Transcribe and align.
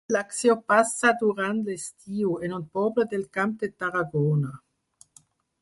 L'acció 0.13 0.53
passa 0.71 1.11
durant 1.19 1.59
l'estiu, 1.67 2.33
en 2.47 2.57
un 2.61 2.65
poble 2.79 3.07
del 3.15 3.29
Camp 3.39 3.57
de 3.65 3.73
Tarragona. 3.85 4.59